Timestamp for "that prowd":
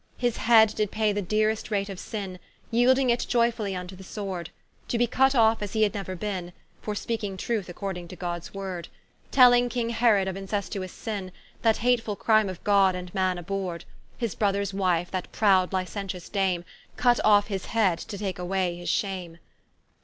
15.11-15.71